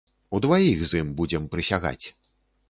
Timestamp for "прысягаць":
1.57-2.05